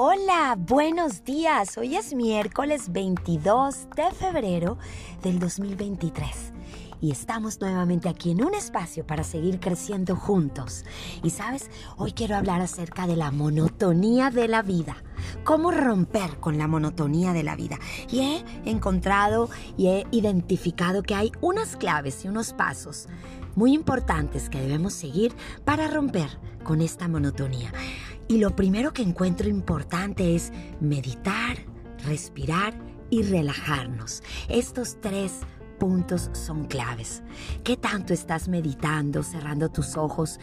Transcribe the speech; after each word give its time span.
Hola, 0.00 0.54
buenos 0.56 1.24
días. 1.24 1.76
Hoy 1.76 1.96
es 1.96 2.14
miércoles 2.14 2.92
22 2.92 3.88
de 3.96 4.12
febrero 4.12 4.78
del 5.24 5.40
2023 5.40 6.52
y 7.00 7.10
estamos 7.10 7.60
nuevamente 7.60 8.08
aquí 8.08 8.30
en 8.30 8.44
un 8.44 8.54
espacio 8.54 9.04
para 9.04 9.24
seguir 9.24 9.58
creciendo 9.58 10.14
juntos. 10.14 10.84
Y 11.24 11.30
sabes, 11.30 11.68
hoy 11.96 12.12
quiero 12.12 12.36
hablar 12.36 12.60
acerca 12.60 13.08
de 13.08 13.16
la 13.16 13.32
monotonía 13.32 14.30
de 14.30 14.46
la 14.46 14.62
vida. 14.62 15.02
Cómo 15.42 15.72
romper 15.72 16.38
con 16.38 16.58
la 16.58 16.68
monotonía 16.68 17.32
de 17.32 17.42
la 17.42 17.56
vida. 17.56 17.80
Y 18.08 18.20
he 18.20 18.44
encontrado 18.70 19.50
y 19.76 19.88
he 19.88 20.06
identificado 20.12 21.02
que 21.02 21.16
hay 21.16 21.32
unas 21.40 21.76
claves 21.76 22.24
y 22.24 22.28
unos 22.28 22.52
pasos 22.52 23.08
muy 23.56 23.74
importantes 23.74 24.48
que 24.48 24.60
debemos 24.60 24.92
seguir 24.92 25.34
para 25.64 25.88
romper 25.88 26.38
con 26.62 26.82
esta 26.82 27.08
monotonía. 27.08 27.72
Y 28.28 28.38
lo 28.38 28.54
primero 28.54 28.92
que 28.92 29.02
encuentro 29.02 29.48
importante 29.48 30.34
es 30.34 30.52
meditar, 30.80 31.56
respirar 32.04 32.74
y 33.08 33.22
relajarnos. 33.22 34.22
Estos 34.48 35.00
tres 35.00 35.40
puntos 35.78 36.30
son 36.34 36.66
claves. 36.66 37.22
¿Qué 37.64 37.78
tanto 37.78 38.12
estás 38.12 38.48
meditando, 38.48 39.22
cerrando 39.22 39.70
tus 39.70 39.96
ojos? 39.96 40.38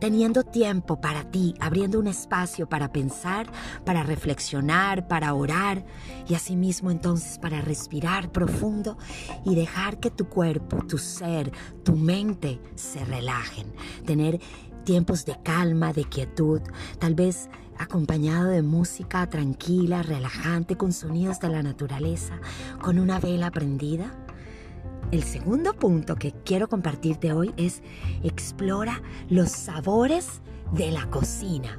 teniendo 0.00 0.42
tiempo 0.42 1.00
para 1.00 1.30
ti, 1.30 1.54
abriendo 1.60 1.98
un 1.98 2.08
espacio 2.08 2.68
para 2.68 2.92
pensar, 2.92 3.50
para 3.86 4.02
reflexionar, 4.02 5.08
para 5.08 5.32
orar 5.32 5.86
y 6.28 6.34
asimismo 6.34 6.90
entonces 6.90 7.38
para 7.38 7.62
respirar 7.62 8.30
profundo 8.30 8.98
y 9.46 9.54
dejar 9.54 10.00
que 10.00 10.10
tu 10.10 10.28
cuerpo, 10.28 10.84
tu 10.86 10.98
ser, 10.98 11.50
tu 11.84 11.96
mente 11.96 12.60
se 12.74 13.02
relajen. 13.06 13.72
Tener 14.04 14.40
tiempos 14.84 15.24
de 15.24 15.36
calma, 15.42 15.92
de 15.92 16.04
quietud, 16.04 16.60
tal 16.98 17.14
vez 17.14 17.48
acompañado 17.78 18.50
de 18.50 18.62
música 18.62 19.28
tranquila, 19.28 20.02
relajante, 20.02 20.76
con 20.76 20.92
sonidos 20.92 21.40
de 21.40 21.48
la 21.48 21.62
naturaleza, 21.62 22.38
con 22.80 22.98
una 22.98 23.18
vela 23.18 23.50
prendida. 23.50 24.14
El 25.10 25.22
segundo 25.22 25.74
punto 25.74 26.16
que 26.16 26.32
quiero 26.44 26.68
compartirte 26.68 27.32
hoy 27.32 27.52
es 27.56 27.82
explora 28.22 29.02
los 29.28 29.50
sabores 29.50 30.40
de 30.72 30.90
la 30.90 31.06
cocina. 31.10 31.78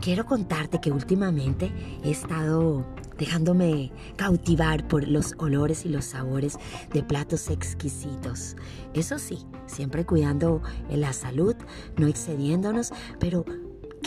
Quiero 0.00 0.26
contarte 0.26 0.80
que 0.80 0.92
últimamente 0.92 1.72
he 2.04 2.10
estado 2.10 2.84
dejándome 3.18 3.92
cautivar 4.16 4.86
por 4.88 5.06
los 5.06 5.34
olores 5.38 5.84
y 5.84 5.88
los 5.88 6.06
sabores 6.06 6.58
de 6.92 7.02
platos 7.02 7.50
exquisitos. 7.50 8.56
Eso 8.94 9.18
sí, 9.18 9.38
siempre 9.66 10.06
cuidando 10.06 10.62
la 10.90 11.12
salud, 11.12 11.54
no 11.96 12.06
excediéndonos, 12.06 12.92
pero 13.18 13.44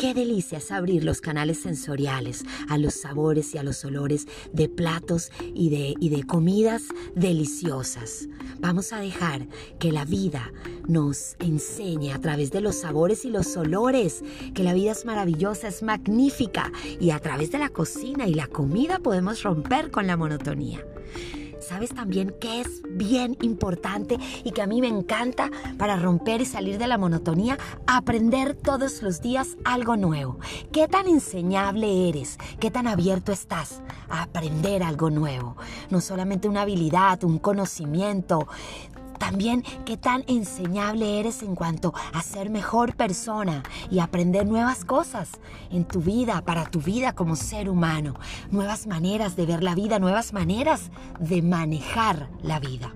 Qué 0.01 0.15
delicia 0.15 0.57
es 0.57 0.71
abrir 0.71 1.03
los 1.03 1.21
canales 1.21 1.59
sensoriales 1.59 2.43
a 2.69 2.79
los 2.79 2.95
sabores 2.95 3.53
y 3.53 3.59
a 3.59 3.63
los 3.63 3.85
olores 3.85 4.25
de 4.51 4.67
platos 4.67 5.31
y 5.53 5.69
de, 5.69 5.93
y 5.99 6.09
de 6.09 6.23
comidas 6.23 6.85
deliciosas. 7.13 8.27
Vamos 8.59 8.93
a 8.93 8.99
dejar 8.99 9.45
que 9.77 9.91
la 9.91 10.03
vida 10.03 10.51
nos 10.87 11.35
enseñe 11.37 12.13
a 12.13 12.19
través 12.19 12.49
de 12.49 12.61
los 12.61 12.77
sabores 12.77 13.25
y 13.25 13.29
los 13.29 13.55
olores 13.55 14.23
que 14.55 14.63
la 14.63 14.73
vida 14.73 14.93
es 14.93 15.05
maravillosa, 15.05 15.67
es 15.67 15.83
magnífica 15.83 16.71
y 16.99 17.11
a 17.11 17.19
través 17.19 17.51
de 17.51 17.59
la 17.59 17.69
cocina 17.69 18.27
y 18.27 18.33
la 18.33 18.47
comida 18.47 18.97
podemos 18.97 19.43
romper 19.43 19.91
con 19.91 20.07
la 20.07 20.17
monotonía. 20.17 20.83
¿Sabes 21.71 21.95
también 21.95 22.35
que 22.41 22.59
es 22.59 22.81
bien 22.83 23.37
importante 23.41 24.17
y 24.43 24.51
que 24.51 24.61
a 24.61 24.67
mí 24.67 24.81
me 24.81 24.89
encanta 24.89 25.49
para 25.77 25.95
romper 25.95 26.41
y 26.41 26.45
salir 26.45 26.77
de 26.77 26.85
la 26.85 26.97
monotonía? 26.97 27.57
Aprender 27.87 28.55
todos 28.55 29.01
los 29.01 29.21
días 29.21 29.55
algo 29.63 29.95
nuevo. 29.95 30.37
¿Qué 30.73 30.89
tan 30.89 31.07
enseñable 31.07 32.09
eres? 32.09 32.37
¿Qué 32.59 32.71
tan 32.71 32.87
abierto 32.87 33.31
estás 33.31 33.81
a 34.09 34.23
aprender 34.23 34.83
algo 34.83 35.09
nuevo? 35.09 35.55
No 35.89 36.01
solamente 36.01 36.49
una 36.49 36.63
habilidad, 36.63 37.23
un 37.23 37.39
conocimiento, 37.39 38.49
también 39.21 39.63
qué 39.85 39.97
tan 39.97 40.23
enseñable 40.25 41.19
eres 41.19 41.43
en 41.43 41.53
cuanto 41.53 41.93
a 42.11 42.23
ser 42.23 42.49
mejor 42.49 42.95
persona 42.95 43.61
y 43.91 43.99
aprender 43.99 44.47
nuevas 44.47 44.83
cosas 44.83 45.29
en 45.69 45.85
tu 45.85 46.01
vida, 46.01 46.41
para 46.41 46.65
tu 46.65 46.81
vida 46.81 47.13
como 47.13 47.35
ser 47.35 47.69
humano. 47.69 48.15
Nuevas 48.49 48.87
maneras 48.87 49.35
de 49.35 49.45
ver 49.45 49.61
la 49.61 49.75
vida, 49.75 49.99
nuevas 49.99 50.33
maneras 50.33 50.89
de 51.19 51.43
manejar 51.43 52.29
la 52.41 52.59
vida. 52.59 52.95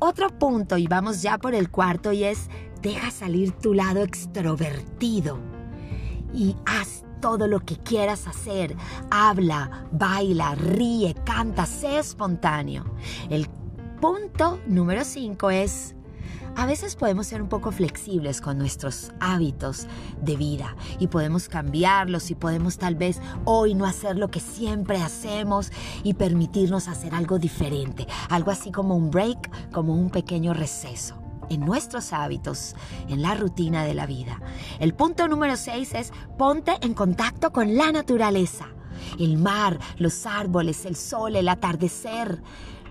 Otro 0.00 0.28
punto, 0.38 0.76
y 0.76 0.86
vamos 0.86 1.22
ya 1.22 1.38
por 1.38 1.54
el 1.54 1.70
cuarto, 1.70 2.12
y 2.12 2.24
es, 2.24 2.50
deja 2.82 3.10
salir 3.10 3.52
tu 3.52 3.72
lado 3.72 4.02
extrovertido 4.02 5.38
y 6.34 6.56
haz 6.66 7.04
todo 7.22 7.48
lo 7.48 7.60
que 7.60 7.78
quieras 7.78 8.26
hacer. 8.26 8.76
Habla, 9.10 9.86
baila, 9.92 10.54
ríe, 10.56 11.14
canta, 11.24 11.64
sé 11.64 12.00
espontáneo. 12.00 12.84
El 13.30 13.48
punto 13.96 14.60
número 14.66 15.04
5 15.04 15.50
es, 15.50 15.94
a 16.54 16.66
veces 16.66 16.96
podemos 16.96 17.26
ser 17.26 17.42
un 17.42 17.48
poco 17.48 17.72
flexibles 17.72 18.40
con 18.40 18.58
nuestros 18.58 19.12
hábitos 19.20 19.86
de 20.20 20.36
vida 20.36 20.76
y 20.98 21.08
podemos 21.08 21.48
cambiarlos 21.48 22.30
y 22.30 22.34
podemos 22.34 22.78
tal 22.78 22.94
vez 22.94 23.20
hoy 23.44 23.74
no 23.74 23.84
hacer 23.84 24.16
lo 24.16 24.30
que 24.30 24.40
siempre 24.40 24.98
hacemos 24.98 25.70
y 26.02 26.14
permitirnos 26.14 26.88
hacer 26.88 27.14
algo 27.14 27.38
diferente, 27.38 28.06
algo 28.28 28.50
así 28.50 28.70
como 28.70 28.96
un 28.96 29.10
break, 29.10 29.70
como 29.70 29.94
un 29.94 30.10
pequeño 30.10 30.54
receso 30.54 31.16
en 31.48 31.60
nuestros 31.60 32.12
hábitos, 32.12 32.74
en 33.08 33.22
la 33.22 33.34
rutina 33.34 33.84
de 33.84 33.94
la 33.94 34.06
vida. 34.06 34.40
El 34.78 34.94
punto 34.94 35.28
número 35.28 35.56
6 35.56 35.94
es 35.94 36.12
ponte 36.36 36.72
en 36.80 36.94
contacto 36.94 37.52
con 37.52 37.76
la 37.76 37.92
naturaleza. 37.92 38.66
El 39.18 39.36
mar, 39.36 39.78
los 39.98 40.26
árboles, 40.26 40.86
el 40.86 40.96
sol, 40.96 41.36
el 41.36 41.48
atardecer, 41.48 42.42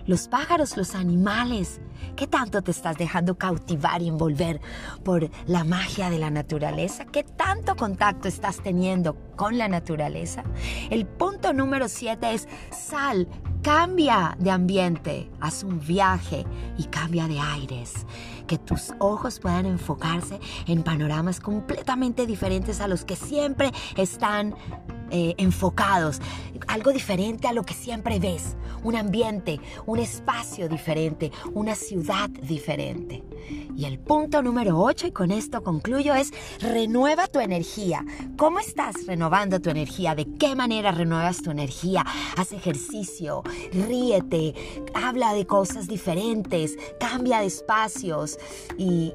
los 0.06 0.28
pájaros, 0.28 0.76
los 0.76 0.94
animales. 0.94 1.80
¿Qué 2.14 2.26
tanto 2.26 2.62
te 2.62 2.70
estás 2.70 2.96
dejando 2.96 3.36
cautivar 3.36 4.00
y 4.02 4.08
envolver 4.08 4.60
por 5.04 5.28
la 5.46 5.64
magia 5.64 6.10
de 6.10 6.18
la 6.18 6.30
naturaleza? 6.30 7.04
¿Qué 7.04 7.24
tanto 7.24 7.76
contacto 7.76 8.28
estás 8.28 8.62
teniendo 8.62 9.16
con 9.36 9.58
la 9.58 9.68
naturaleza? 9.68 10.44
El 10.90 11.06
punto 11.06 11.52
número 11.52 11.88
siete 11.88 12.32
es 12.34 12.48
sal, 12.70 13.28
cambia 13.62 14.36
de 14.38 14.50
ambiente, 14.50 15.30
haz 15.40 15.62
un 15.62 15.80
viaje 15.80 16.44
y 16.78 16.84
cambia 16.84 17.26
de 17.28 17.38
aires. 17.38 18.06
Que 18.46 18.58
tus 18.58 18.94
ojos 19.00 19.40
puedan 19.40 19.66
enfocarse 19.66 20.38
en 20.66 20.84
panoramas 20.84 21.40
completamente 21.40 22.26
diferentes 22.26 22.80
a 22.80 22.86
los 22.86 23.04
que 23.04 23.16
siempre 23.16 23.72
están 23.96 24.54
eh, 25.10 25.34
enfocados, 25.38 26.20
algo 26.68 26.92
diferente 26.92 27.46
a 27.46 27.52
lo 27.52 27.62
que 27.64 27.74
siempre 27.74 28.18
ves, 28.18 28.56
un 28.82 28.96
ambiente, 28.96 29.60
un 29.86 29.98
espacio 29.98 30.68
diferente, 30.68 31.32
una 31.54 31.74
ciudad 31.74 32.28
diferente. 32.28 33.22
Y 33.76 33.84
el 33.84 33.98
punto 33.98 34.42
número 34.42 34.80
8, 34.80 35.08
y 35.08 35.10
con 35.12 35.30
esto 35.30 35.62
concluyo, 35.62 36.14
es 36.14 36.32
renueva 36.60 37.26
tu 37.26 37.40
energía. 37.40 38.06
¿Cómo 38.38 38.58
estás 38.58 39.06
renovando 39.06 39.60
tu 39.60 39.68
energía? 39.68 40.14
¿De 40.14 40.26
qué 40.38 40.56
manera 40.56 40.92
renuevas 40.92 41.42
tu 41.42 41.50
energía? 41.50 42.02
Haz 42.38 42.52
ejercicio, 42.52 43.42
ríete, 43.72 44.54
habla 44.94 45.34
de 45.34 45.46
cosas 45.46 45.88
diferentes, 45.88 46.78
cambia 46.98 47.40
de 47.40 47.46
espacios 47.46 48.38
y, 48.78 49.12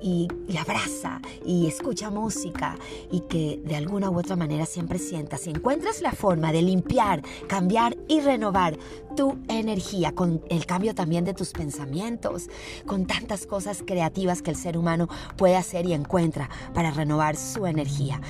y, 0.48 0.58
abraza 0.58 1.22
y 1.44 1.66
escucha 1.66 2.12
música 2.12 2.78
y 3.12 3.22
que 3.22 3.60
de 3.66 3.76
alguna 3.76 4.12
u 4.12 4.20
otra 4.20 4.36
manera 4.36 4.68
siempre 4.68 5.00
sientas 5.00 5.48
y 5.48 5.50
encuentres 5.50 6.02
la 6.04 6.12
forma 6.12 6.52
de 6.52 6.62
limpiar, 6.62 7.24
cambiar 7.48 7.98
y 8.08 8.22
renovar 8.22 8.78
tu 9.16 9.38
energía 9.48 10.14
con 10.14 10.42
el 10.50 10.66
cambio 10.66 10.96
también 10.96 11.26
de 11.26 11.34
tus 11.34 11.52
pensamientos, 11.52 12.50
con 12.86 13.06
tantas 13.06 13.46
cosas 13.46 13.84
creativas 13.86 14.42
que 14.42 14.52
el 14.52 14.58
ser 14.58 14.78
humano 14.78 15.08
puede 15.38 15.56
hacer 15.56 15.86
y 15.86 15.94
encuentra 15.94 16.50
para 16.74 16.92
renovar 16.92 17.36
su 17.36 17.66
energía 17.66 18.22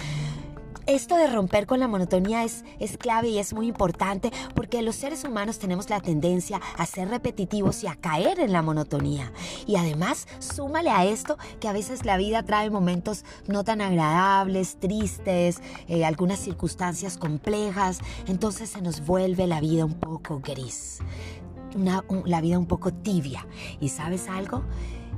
esto 0.92 1.16
de 1.16 1.28
romper 1.28 1.66
con 1.66 1.80
la 1.80 1.88
monotonía 1.88 2.44
es, 2.44 2.64
es, 2.80 2.98
clave 2.98 3.30
y 3.30 3.40
es 3.40 3.54
muy 3.54 3.68
importante 3.68 4.32
porque 4.56 4.82
los 4.82 4.96
seres 4.96 5.24
humanos 5.24 5.60
tenemos 5.60 5.90
la 5.90 6.00
tendencia 6.00 6.60
a 6.78 6.86
ser 6.86 7.10
repetitivos 7.10 7.84
y 7.84 7.88
a 7.88 7.96
caer 7.96 8.40
en 8.40 8.52
la 8.52 8.62
monotonía. 8.62 9.32
Y 9.66 9.78
además, 9.78 10.28
súmale 10.40 10.90
a 10.90 11.06
esto 11.06 11.38
que 11.60 11.68
a 11.68 11.74
veces 11.74 12.06
la 12.06 12.18
vida 12.18 12.44
trae 12.44 12.70
momentos 12.70 13.24
no 13.48 13.64
tan 13.64 13.82
agradables, 13.82 14.78
tristes, 14.80 15.62
eh, 15.88 16.06
algunas 16.06 16.40
circunstancias 16.40 17.18
complejas, 17.18 18.00
entonces 18.28 18.70
se 18.70 18.82
nos 18.82 19.06
vuelve 19.06 19.48
la 19.48 19.62
vida 19.62 19.86
un 19.86 19.94
poco 19.94 20.40
gris, 20.40 21.00
la 22.26 22.42
vida 22.42 22.60
un 22.60 22.68
poco 22.68 22.92
tibia. 22.94 23.46
¿Y 23.80 23.90
sabes 23.90 24.28
algo? 24.28 24.64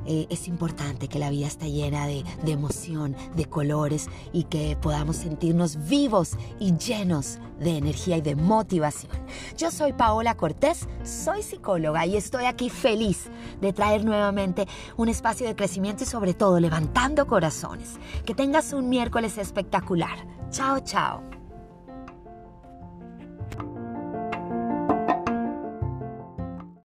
Eh, 0.06 0.28
es 0.30 0.48
importante 0.48 1.08
que 1.08 1.20
la 1.20 1.30
vida 1.30 1.48
esté 1.48 1.72
llena 1.72 2.08
de, 2.08 2.24
de 2.44 2.52
emoción, 2.52 3.16
de 3.36 3.46
colores 3.46 4.08
y 4.32 4.44
que 4.44 4.78
podamos 4.82 5.18
sentirnos 5.18 5.88
vivos 5.88 6.38
y 6.60 6.76
llenos 6.78 7.40
de 7.60 7.78
energía 7.78 8.18
y 8.18 8.22
de 8.22 8.36
motivación. 8.36 9.12
Yo 9.58 9.72
soy 9.72 9.94
Paola 9.94 10.36
Cortés, 10.36 10.88
soy 11.04 11.44
psicóloga 11.44 12.06
y 12.06 12.18
estoy 12.18 12.46
aquí 12.46 12.70
feliz 12.70 13.26
de 13.62 13.74
traer 13.74 14.04
nuevamente 14.04 14.68
un 14.98 15.10
espacio 15.10 15.48
de 15.48 15.56
crecimiento 15.56 16.04
y 16.04 16.08
sobre 16.08 16.34
todo 16.34 16.60
levantando 16.60 17.26
corazones. 17.28 17.98
Que 18.26 18.36
tengas 18.36 18.74
un 18.74 18.90
miércoles 18.90 19.38
espectacular. 19.38 20.18
Chao, 20.52 20.80
chao. 20.82 21.43